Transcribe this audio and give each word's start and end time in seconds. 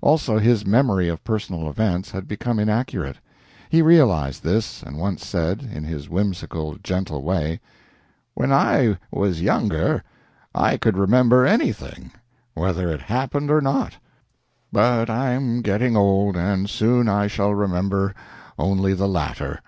Also, 0.00 0.38
his 0.38 0.64
memory 0.66 1.10
of 1.10 1.22
personal 1.24 1.68
events 1.68 2.10
had 2.12 2.26
become 2.26 2.58
inaccurate. 2.58 3.18
He 3.68 3.82
realized 3.82 4.42
this, 4.42 4.82
and 4.82 4.96
once 4.96 5.26
said, 5.26 5.60
in 5.62 5.84
his 5.84 6.08
whimsical, 6.08 6.78
gentle 6.82 7.22
way: 7.22 7.60
"When 8.32 8.50
I 8.50 8.96
was 9.12 9.42
younger 9.42 10.02
I 10.54 10.78
could 10.78 10.96
remember 10.96 11.44
anything, 11.44 12.12
whether 12.54 12.88
it 12.88 13.02
happened 13.02 13.50
or 13.50 13.60
not; 13.60 13.96
but 14.72 15.10
I 15.10 15.32
am 15.32 15.60
getting 15.60 15.98
old, 15.98 16.34
and 16.34 16.70
soon 16.70 17.06
I 17.06 17.26
shall 17.26 17.54
remember 17.54 18.14
only 18.58 18.94
the 18.94 19.06
latter." 19.06 19.60